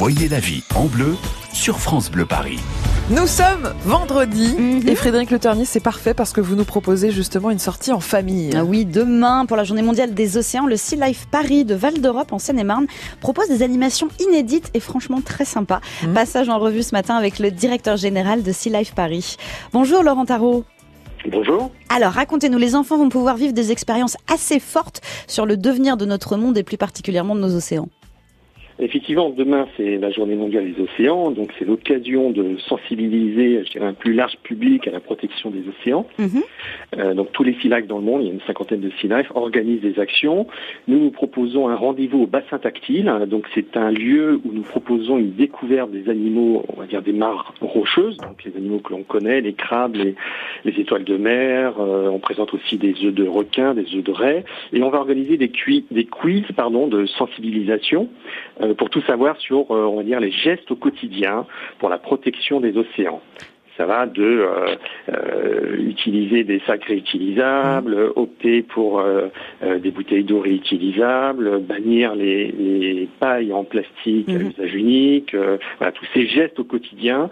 Voyez 0.00 0.28
la 0.30 0.40
vie 0.40 0.62
en 0.76 0.86
bleu 0.86 1.14
sur 1.52 1.78
France 1.78 2.10
Bleu 2.10 2.24
Paris. 2.24 2.58
Nous 3.10 3.26
sommes 3.26 3.74
vendredi 3.84 4.54
Mhm. 4.56 4.88
et 4.88 4.94
Frédéric 4.94 5.30
Le 5.30 5.38
Ternier, 5.38 5.66
c'est 5.66 5.78
parfait 5.78 6.14
parce 6.14 6.32
que 6.32 6.40
vous 6.40 6.54
nous 6.56 6.64
proposez 6.64 7.10
justement 7.10 7.50
une 7.50 7.58
sortie 7.58 7.92
en 7.92 8.00
famille. 8.00 8.48
Ah 8.56 8.64
oui, 8.64 8.86
demain, 8.86 9.44
pour 9.44 9.58
la 9.58 9.64
journée 9.64 9.82
mondiale 9.82 10.14
des 10.14 10.38
océans, 10.38 10.64
le 10.64 10.78
Sea 10.78 10.96
Life 10.96 11.26
Paris 11.30 11.66
de 11.66 11.74
Val 11.74 12.00
d'Europe 12.00 12.32
en 12.32 12.38
Seine-et-Marne 12.38 12.86
propose 13.20 13.48
des 13.48 13.62
animations 13.62 14.08
inédites 14.20 14.70
et 14.72 14.80
franchement 14.80 15.20
très 15.20 15.44
sympas. 15.44 15.82
Mhm. 16.02 16.14
Passage 16.14 16.48
en 16.48 16.58
revue 16.58 16.82
ce 16.82 16.94
matin 16.94 17.16
avec 17.16 17.38
le 17.38 17.50
directeur 17.50 17.98
général 17.98 18.42
de 18.42 18.52
Sea 18.52 18.70
Life 18.70 18.94
Paris. 18.94 19.36
Bonjour 19.74 20.02
Laurent 20.02 20.24
Tarot. 20.24 20.64
Bonjour. 21.30 21.70
Alors, 21.90 22.12
racontez-nous, 22.12 22.56
les 22.56 22.74
enfants 22.74 22.96
vont 22.96 23.10
pouvoir 23.10 23.36
vivre 23.36 23.52
des 23.52 23.70
expériences 23.70 24.16
assez 24.32 24.60
fortes 24.60 25.02
sur 25.26 25.44
le 25.44 25.58
devenir 25.58 25.98
de 25.98 26.06
notre 26.06 26.38
monde 26.38 26.56
et 26.56 26.62
plus 26.62 26.78
particulièrement 26.78 27.34
de 27.34 27.40
nos 27.40 27.54
océans. 27.54 27.90
Effectivement, 28.80 29.30
demain 29.30 29.66
c'est 29.76 29.98
la 29.98 30.10
journée 30.10 30.36
mondiale 30.36 30.72
des 30.72 30.82
océans, 30.82 31.30
donc 31.30 31.50
c'est 31.58 31.66
l'occasion 31.66 32.30
de 32.30 32.56
sensibiliser, 32.68 33.62
je 33.64 33.70
dirais, 33.72 33.86
un 33.86 33.92
plus 33.92 34.14
large 34.14 34.36
public 34.42 34.88
à 34.88 34.90
la 34.90 35.00
protection 35.00 35.50
des 35.50 35.62
océans. 35.68 36.06
Mhm. 36.18 36.42
Euh, 36.98 37.14
donc 37.14 37.32
tous 37.32 37.44
les 37.44 37.52
Life 37.62 37.86
dans 37.86 37.98
le 37.98 38.04
monde, 38.04 38.22
il 38.22 38.28
y 38.28 38.30
a 38.30 38.32
une 38.32 38.40
cinquantaine 38.46 38.80
de 38.80 38.90
Life, 39.02 39.30
organisent 39.34 39.82
des 39.82 39.98
actions. 39.98 40.46
Nous 40.88 40.98
nous 40.98 41.10
proposons 41.10 41.68
un 41.68 41.76
rendez-vous 41.76 42.22
au 42.22 42.26
bassin 42.26 42.58
tactile, 42.58 43.12
donc 43.28 43.46
c'est 43.54 43.76
un 43.76 43.90
lieu 43.90 44.40
où 44.44 44.52
nous 44.52 44.62
proposons 44.62 45.18
une 45.18 45.32
découverte 45.32 45.90
des 45.90 46.08
animaux, 46.08 46.64
on 46.68 46.80
va 46.80 46.86
dire 46.86 47.02
des 47.02 47.12
mares 47.12 47.54
rocheuses, 47.60 48.16
donc 48.16 48.42
les 48.44 48.56
animaux 48.56 48.78
que 48.78 48.92
l'on 48.92 49.02
connaît, 49.02 49.40
les 49.40 49.52
crabes, 49.52 49.94
les, 49.94 50.14
les 50.64 50.80
étoiles 50.80 51.04
de 51.04 51.16
mer. 51.16 51.74
Euh, 51.78 52.08
on 52.08 52.18
présente 52.18 52.54
aussi 52.54 52.78
des 52.78 52.94
œufs 53.04 53.14
de 53.14 53.26
requin, 53.26 53.74
des 53.74 53.94
œufs 53.94 54.04
de 54.04 54.12
raie, 54.12 54.44
et 54.72 54.82
on 54.82 54.90
va 54.90 54.98
organiser 54.98 55.36
des, 55.36 55.52
des 55.90 56.04
quiz, 56.04 56.44
pardon, 56.56 56.86
de 56.86 57.06
sensibilisation 57.06 58.08
euh, 58.62 58.69
pour 58.74 58.90
tout 58.90 59.02
savoir 59.02 59.36
sur, 59.38 59.70
euh, 59.70 59.84
on 59.86 59.96
va 59.96 60.02
dire, 60.02 60.20
les 60.20 60.30
gestes 60.30 60.70
au 60.70 60.76
quotidien 60.76 61.46
pour 61.78 61.88
la 61.88 61.98
protection 61.98 62.60
des 62.60 62.76
océans. 62.76 63.20
Ça 63.76 63.86
va 63.86 64.04
de 64.04 64.22
euh, 64.22 64.74
euh, 65.08 65.76
utiliser 65.78 66.44
des 66.44 66.60
sacs 66.66 66.84
réutilisables, 66.84 68.12
opter 68.14 68.62
pour 68.62 69.00
euh, 69.00 69.28
euh, 69.62 69.78
des 69.78 69.90
bouteilles 69.90 70.24
d'eau 70.24 70.40
réutilisables, 70.40 71.60
bannir 71.60 72.14
les, 72.14 72.48
les 72.52 73.08
pailles 73.20 73.52
en 73.54 73.64
plastique 73.64 74.28
à 74.28 74.32
Mhm. 74.32 74.50
usage 74.50 74.74
unique, 74.74 75.34
euh, 75.34 75.56
voilà, 75.78 75.92
tous 75.92 76.06
ces 76.12 76.26
gestes 76.26 76.58
au 76.58 76.64
quotidien 76.64 77.30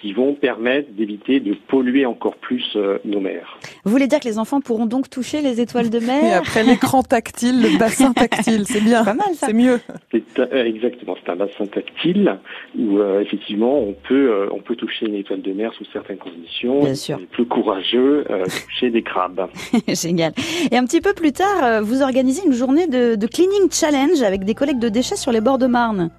qui 0.00 0.12
vont 0.12 0.34
permettre 0.34 0.92
d'éviter 0.92 1.40
de 1.40 1.54
polluer 1.68 2.06
encore 2.06 2.36
plus 2.36 2.64
euh, 2.76 2.98
nos 3.04 3.20
mers. 3.20 3.58
Vous 3.84 3.90
voulez 3.90 4.06
dire 4.06 4.20
que 4.20 4.28
les 4.28 4.38
enfants 4.38 4.60
pourront 4.60 4.86
donc 4.86 5.08
toucher 5.08 5.40
les 5.40 5.60
étoiles 5.60 5.90
de 5.90 5.98
Et 5.98 6.06
mer 6.06 6.38
après 6.38 6.62
l'écran 6.62 7.02
tactile, 7.02 7.62
le 7.62 7.78
bassin 7.78 8.12
tactile, 8.14 8.66
c'est 8.66 8.82
bien. 8.82 9.04
Pas 9.04 9.14
mal 9.14 9.34
ça. 9.34 9.46
C'est 9.46 9.52
mieux. 9.52 9.80
C'est 10.10 10.38
euh, 10.38 10.64
exactement, 10.64 11.16
c'est 11.24 11.30
un 11.30 11.36
bassin 11.36 11.66
tactile 11.66 12.38
où 12.78 12.98
euh, 12.98 13.20
effectivement 13.20 13.78
on 13.78 13.94
peut 14.08 14.30
euh, 14.30 14.48
on 14.52 14.60
peut 14.60 14.76
toucher 14.76 15.06
une 15.06 15.14
étoile 15.14 15.42
de 15.42 15.52
mer 15.52 15.72
sous 15.74 15.84
certaines 15.92 16.18
conditions. 16.18 16.80
Bien 16.80 16.94
sûr. 16.94 17.18
Les 17.18 17.26
plus 17.26 17.46
courageux 17.46 18.24
euh, 18.30 18.44
toucher 18.44 18.90
des 18.90 19.02
crabes. 19.02 19.48
Génial. 19.88 20.32
Et 20.70 20.76
un 20.76 20.84
petit 20.84 21.00
peu 21.00 21.12
plus 21.12 21.32
tard, 21.32 21.64
euh, 21.64 21.80
vous 21.80 22.02
organisez 22.02 22.42
une 22.46 22.52
journée 22.52 22.86
de, 22.86 23.14
de 23.14 23.26
cleaning 23.26 23.70
challenge 23.70 24.22
avec 24.22 24.44
des 24.44 24.54
collègues 24.54 24.78
de 24.78 24.88
déchets 24.88 25.16
sur 25.16 25.32
les 25.32 25.40
bords 25.40 25.58
de 25.58 25.66
Marne. 25.66 26.10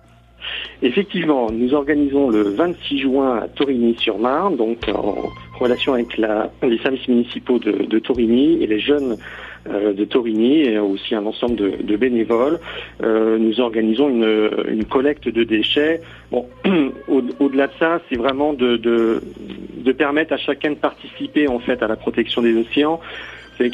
Effectivement, 0.81 1.49
nous 1.51 1.73
organisons 1.73 2.29
le 2.29 2.43
26 2.43 2.99
juin 2.99 3.37
à 3.37 3.47
Torigny-sur-Marne, 3.47 4.55
donc 4.55 4.77
en 4.93 5.15
relation 5.59 5.93
avec 5.93 6.17
les 6.17 6.77
services 6.79 7.07
municipaux 7.07 7.59
de, 7.59 7.99
Torigny 7.99 8.61
et 8.61 8.67
les 8.67 8.79
jeunes 8.79 9.17
euh, 9.67 9.93
de 9.93 10.05
Torigny 10.05 10.61
et 10.63 10.77
aussi 10.77 11.15
un 11.15 11.25
ensemble 11.25 11.55
de, 11.55 11.95
bénévoles. 11.95 12.59
Euh, 13.03 13.37
nous 13.37 13.59
organisons 13.61 14.09
une, 14.09 14.83
collecte 14.85 15.27
de 15.29 15.43
déchets. 15.43 16.01
Bon, 16.31 16.45
au- 17.07 17.23
au-delà 17.39 17.67
de 17.67 17.73
ça, 17.79 18.01
c'est 18.09 18.17
vraiment 18.17 18.53
de, 18.53 19.21
permettre 19.97 20.33
à 20.33 20.37
chacun 20.37 20.71
de 20.71 20.75
participer 20.75 21.47
en 21.47 21.59
fait 21.59 21.81
à 21.81 21.87
la 21.87 21.95
protection 21.95 22.41
des 22.41 22.55
océans. 22.57 22.99
C'est 23.57 23.69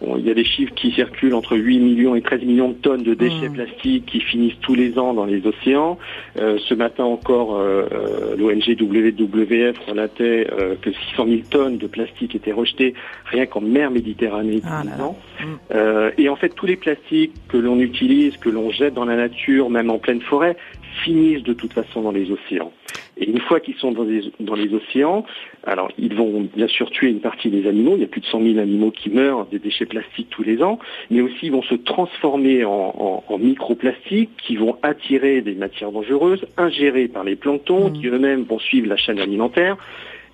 Bon, 0.00 0.16
il 0.16 0.26
y 0.26 0.30
a 0.30 0.34
des 0.34 0.44
chiffres 0.44 0.74
qui 0.74 0.90
circulent 0.90 1.34
entre 1.34 1.56
8 1.56 1.78
millions 1.78 2.14
et 2.14 2.20
13 2.20 2.42
millions 2.42 2.68
de 2.68 2.74
tonnes 2.74 3.02
de 3.04 3.14
déchets 3.14 3.48
Mmh. 3.48 3.52
plastiques 3.52 4.06
qui 4.06 4.20
finissent 4.20 4.58
tous 4.60 4.74
les 4.74 4.98
ans 4.98 5.14
dans 5.14 5.24
les 5.24 5.46
océans. 5.46 5.98
Euh, 6.38 6.58
ce 6.68 6.74
matin 6.74 7.04
encore, 7.04 7.56
euh, 7.56 7.84
euh, 7.92 8.36
l'ONG 8.36 8.76
WWF 8.80 9.78
relatait 9.88 10.46
euh, 10.52 10.74
que 10.80 10.90
600 10.92 11.26
000 11.28 11.40
tonnes 11.48 11.78
de 11.78 11.86
plastique 11.86 12.34
étaient 12.34 12.52
rejetées 12.52 12.94
rien 13.26 13.46
qu'en 13.46 13.60
mer 13.60 13.90
Méditerranée 13.90 14.60
tous 14.60 14.66
Ah 14.70 14.82
les 14.84 14.90
là 14.90 14.96
là. 14.98 15.04
ans. 15.04 15.16
Mm. 15.40 15.44
Euh, 15.74 16.10
et 16.18 16.28
en 16.28 16.36
fait, 16.36 16.50
tous 16.50 16.66
les 16.66 16.76
plastiques 16.76 17.32
que 17.48 17.56
l'on 17.56 17.78
utilise, 17.78 18.36
que 18.36 18.48
l'on 18.50 18.70
jette 18.70 18.94
dans 18.94 19.04
la 19.04 19.16
nature, 19.16 19.70
même 19.70 19.90
en 19.90 19.98
pleine 19.98 20.20
forêt, 20.20 20.56
finissent 21.02 21.42
de 21.42 21.52
toute 21.52 21.72
façon 21.72 22.02
dans 22.02 22.12
les 22.12 22.30
océans. 22.30 22.72
Et 23.16 23.30
une 23.30 23.40
fois 23.40 23.60
qu'ils 23.60 23.76
sont 23.76 23.92
dans 23.92 24.02
les, 24.04 24.32
dans 24.40 24.54
les 24.54 24.72
océans, 24.74 25.24
alors 25.64 25.88
ils 25.98 26.14
vont 26.14 26.48
bien 26.54 26.66
sûr 26.68 26.90
tuer 26.90 27.08
une 27.08 27.20
partie 27.20 27.48
des 27.48 27.68
animaux, 27.68 27.92
il 27.96 28.00
y 28.00 28.04
a 28.04 28.08
plus 28.08 28.20
de 28.20 28.26
100 28.26 28.42
000 28.42 28.58
animaux 28.58 28.90
qui 28.90 29.10
meurent 29.10 29.46
des 29.46 29.58
déchets 29.58 29.86
plastiques 29.86 30.30
tous 30.30 30.42
les 30.42 30.62
ans, 30.62 30.78
mais 31.10 31.20
aussi 31.20 31.46
ils 31.46 31.52
vont 31.52 31.62
se 31.62 31.74
transformer 31.76 32.64
en, 32.64 32.70
en, 32.72 33.24
en 33.28 33.38
microplastiques 33.38 34.30
qui 34.36 34.56
vont 34.56 34.76
attirer 34.82 35.42
des 35.42 35.54
matières 35.54 35.92
dangereuses, 35.92 36.44
ingérées 36.56 37.08
par 37.08 37.24
les 37.24 37.36
planctons, 37.36 37.88
Mhm. 37.90 37.92
qui 37.92 38.06
eux-mêmes 38.08 38.42
vont 38.42 38.58
suivre 38.58 38.88
la 38.88 38.96
chaîne 38.96 39.18
alimentaire. 39.18 39.76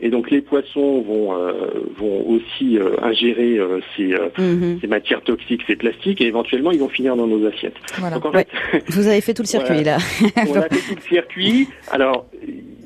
Et 0.02 0.08
donc 0.08 0.30
les 0.30 0.40
poissons 0.40 1.02
vont, 1.02 1.36
euh, 1.36 1.52
vont 1.96 2.26
aussi 2.28 2.78
euh, 2.78 2.96
ingérer 3.02 3.58
euh, 3.58 3.80
ces, 3.96 4.12
euh, 4.14 4.28
Mhm. 4.38 4.78
ces 4.80 4.86
matières 4.86 5.20
toxiques, 5.22 5.62
ces 5.66 5.76
plastiques, 5.76 6.20
et 6.20 6.26
éventuellement 6.26 6.70
ils 6.72 6.80
vont 6.80 6.88
finir 6.88 7.16
dans 7.16 7.26
nos 7.26 7.46
assiettes. 7.46 7.76
Voilà. 7.98 8.16
Donc 8.16 8.24
en 8.26 8.30
Ouais. 8.32 8.46
fait, 8.72 8.82
Vous 8.88 9.06
avez 9.08 9.20
fait 9.20 9.34
tout 9.34 9.42
le 9.42 9.46
circuit 9.48 9.84
là. 9.84 9.98
on 10.48 10.54
a 10.56 10.62
fait 10.62 10.68
tout 10.68 10.94
le 10.96 11.14
circuit. 11.14 11.68
Alors, 11.90 12.26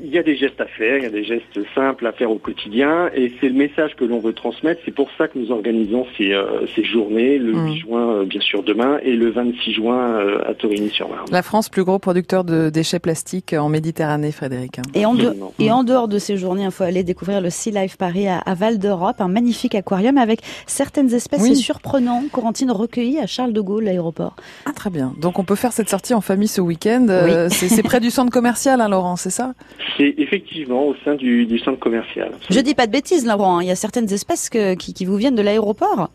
il 0.04 0.10
y 0.12 0.18
a 0.18 0.22
des 0.22 0.36
gestes 0.36 0.60
à 0.60 0.66
faire, 0.66 0.98
il 0.98 1.02
y 1.04 1.06
a 1.06 1.10
des 1.10 1.24
gestes 1.24 1.58
simples 1.74 2.06
à 2.06 2.12
faire 2.12 2.30
au 2.30 2.38
quotidien, 2.38 3.10
et 3.14 3.32
c'est 3.40 3.48
le 3.48 3.54
message 3.54 3.94
que 3.96 4.04
l'on 4.04 4.18
veut 4.20 4.32
transmettre. 4.32 4.80
C'est 4.84 4.94
pour 4.94 5.08
ça 5.16 5.28
que 5.28 5.38
nous 5.38 5.50
organisons 5.50 6.06
ces, 6.16 6.32
euh, 6.32 6.66
ces 6.74 6.84
journées, 6.84 7.38
le 7.38 7.52
Mm. 7.52 7.66
8 7.66 7.78
juin, 7.78 8.08
euh, 8.12 8.24
bien 8.24 8.40
sûr, 8.40 8.62
demain, 8.62 8.98
et 9.02 9.14
le 9.14 9.30
26 9.30 9.72
juin 9.72 9.98
euh, 10.20 10.40
à 10.48 10.54
Torigny-sur-Marne. 10.54 11.26
La 11.30 11.42
France, 11.42 11.68
plus 11.68 11.84
gros 11.84 11.98
producteur 11.98 12.44
de 12.44 12.70
déchets 12.70 12.98
plastiques 12.98 13.54
en 13.58 13.68
Méditerranée, 13.68 14.32
Frédéric. 14.32 14.78
hein. 14.78 14.82
Et 14.94 15.06
en, 15.06 15.14
de- 15.14 15.22
Absolument. 15.22 15.52
et 15.58 15.70
en 15.70 15.84
dehors 15.84 16.08
de 16.08 16.18
ces 16.18 16.36
journées, 16.36 16.64
il 16.64 16.70
faut 16.70 16.84
aller 16.84 17.02
découvrir 17.04 17.40
le 17.40 17.50
Sea 17.50 17.70
Life 17.70 17.96
Paris 17.96 18.28
à, 18.28 18.38
à 18.38 18.54
Val 18.54 18.78
d'Europe, 18.78 19.16
un 19.20 19.28
magnifique 19.28 19.74
aquarium 19.74 20.18
avec 20.18 20.40
certaines 20.66 21.12
espèces 21.14 21.40
Oui. 21.42 21.48
C'est 21.56 21.62
surprenant, 21.62 22.22
Corentine 22.32 22.70
recueillie 22.70 23.18
à 23.18 23.26
Charles 23.26 23.52
de 23.52 23.60
Gaulle, 23.60 23.84
l'aéroport. 23.84 24.36
Ah, 24.66 24.72
très 24.74 24.90
bien. 24.90 25.12
Donc 25.20 25.38
on 25.38 25.44
peut 25.44 25.54
faire 25.54 25.72
cette 25.72 25.88
sortie 25.88 26.14
en 26.14 26.20
famille 26.20 26.48
ce 26.48 26.60
week-end. 26.60 27.06
Euh, 27.08 27.48
c'est 27.50 27.68
c'est 27.68 27.82
près 27.82 28.00
du 28.00 28.10
centre 28.10 28.30
commercial, 28.32 28.80
hein, 28.80 28.88
Laurent, 28.88 29.16
c'est 29.16 29.30
ça? 29.30 29.52
C'est 29.96 30.14
effectivement 30.18 30.88
au 30.88 30.94
sein 31.04 31.14
du, 31.14 31.58
centre 31.58 31.78
commercial. 31.78 32.32
Je 32.50 32.60
dis 32.60 32.74
pas 32.74 32.86
de 32.86 32.92
bêtises, 32.92 33.26
Laurent, 33.26 33.58
hein, 33.58 33.62
il 33.62 33.68
y 33.68 33.70
a 33.70 33.76
certaines 33.76 34.12
espèces 34.12 34.50
qui 34.50 35.04
vous 35.04 35.16
viennent 35.16 35.36
de 35.36 35.42
l'aéroport. 35.42 36.10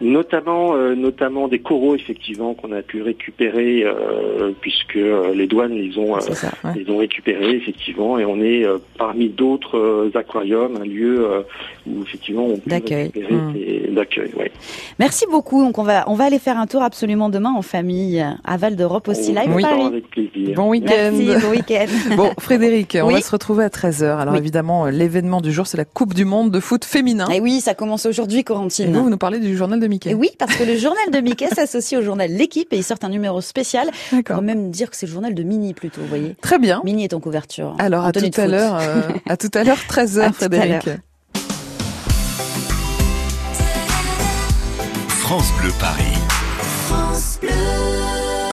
Notamment, 0.00 0.74
euh, 0.74 0.94
notamment 0.94 1.48
des 1.48 1.60
coraux, 1.60 1.94
effectivement, 1.94 2.54
qu'on 2.54 2.72
a 2.72 2.82
pu 2.82 3.02
récupérer, 3.02 3.84
euh, 3.84 4.50
puisque 4.60 4.96
euh, 4.96 5.32
les 5.34 5.46
douanes 5.46 5.72
les 5.74 5.96
ont, 5.98 6.16
euh, 6.16 6.20
ça. 6.20 6.50
Ouais. 6.64 6.70
les 6.76 6.90
ont 6.92 6.98
récupérés, 6.98 7.50
effectivement, 7.56 8.18
et 8.18 8.24
on 8.24 8.40
est 8.40 8.64
euh, 8.64 8.78
parmi 8.98 9.28
d'autres 9.28 9.78
euh, 9.78 10.10
aquariums, 10.14 10.76
un 10.80 10.84
lieu 10.84 11.24
euh, 11.30 11.40
où, 11.86 12.02
effectivement, 12.02 12.44
on 12.46 12.56
peut 12.56 12.70
D'accueil. 12.70 13.04
récupérer 13.04 13.34
Mm. 13.34 13.52
ces- 13.54 13.90
d'accueil, 13.94 14.30
ouais. 14.36 14.50
Merci 14.98 15.24
beaucoup. 15.30 15.62
Donc 15.62 15.78
on 15.78 15.82
va 15.84 16.04
on 16.08 16.14
va 16.14 16.24
aller 16.24 16.38
faire 16.38 16.58
un 16.58 16.66
tour 16.66 16.82
absolument 16.82 17.28
demain 17.28 17.52
en 17.56 17.62
famille 17.62 18.24
à 18.44 18.56
Val 18.56 18.74
d'Europe 18.76 19.06
au 19.08 19.14
Sea 19.14 19.32
Life 19.32 19.44
On 19.48 19.54
Oui. 19.54 19.62
Bon 20.56 20.68
week-end. 20.70 21.10
Merci, 21.12 21.26
bon 21.46 21.50
week-end. 21.50 21.86
Bon, 22.16 22.30
Frédéric, 22.38 22.96
on 23.00 23.06
Oui. 23.08 23.14
va 23.14 23.20
se 23.20 23.30
retrouver 23.30 23.64
à 23.64 23.68
13h. 23.68 24.18
Alors 24.18 24.34
Oui. 24.34 24.40
évidemment, 24.40 24.86
l'événement 24.86 25.40
du 25.40 25.52
jour, 25.52 25.66
c'est 25.66 25.76
la 25.76 25.84
Coupe 25.84 26.14
du 26.14 26.24
Monde 26.24 26.50
de 26.50 26.60
foot 26.60 26.84
féminin. 26.84 27.28
Et 27.28 27.40
oui, 27.40 27.60
ça 27.60 27.74
commence 27.74 28.06
aujourd'hui, 28.06 28.40
Et 28.40 28.44
Corentine. 28.44 28.92
vous, 28.92 29.04
vous 29.04 29.10
nous 29.10 29.16
parlez 29.18 29.38
du 29.38 29.56
journal 29.56 29.78
de 29.80 29.83
Mickey. 29.86 30.10
Et 30.10 30.14
oui, 30.14 30.30
parce 30.38 30.54
que 30.56 30.64
le 30.64 30.76
journal 30.76 31.10
de 31.12 31.18
Mickey 31.20 31.48
s'associe 31.54 32.00
au 32.00 32.04
journal 32.04 32.30
L'équipe 32.30 32.72
et 32.72 32.76
il 32.78 32.84
sort 32.84 32.98
un 33.02 33.08
numéro 33.08 33.40
spécial. 33.40 33.88
On 34.12 34.16
D'accord. 34.16 34.36
va 34.36 34.42
même 34.42 34.70
dire 34.70 34.90
que 34.90 34.96
c'est 34.96 35.06
le 35.06 35.12
journal 35.12 35.34
de 35.34 35.42
Mini 35.42 35.74
plutôt, 35.74 36.00
vous 36.00 36.06
voyez. 36.08 36.36
Très 36.40 36.58
bien. 36.58 36.80
Mini 36.84 37.04
est 37.04 37.14
en 37.14 37.20
couverture. 37.20 37.74
Alors 37.78 38.04
En 38.04 38.08
à 38.08 38.12
tout 38.12 38.20
de 38.20 38.40
à 38.40 38.46
l'heure, 38.46 38.76
euh, 38.80 39.00
à 39.28 39.36
tout 39.36 39.50
à 39.54 39.64
l'heure, 39.64 39.78
13h, 39.88 40.20
À 40.20 40.28
tout 40.30 40.34
à 40.44 40.48
Frédéric. 40.48 40.86
l'heure. 40.86 40.96
France 45.08 45.50
Bleu 45.60 45.70
Paris. 45.80 46.02
France 46.86 47.38
Bleu. 47.40 47.50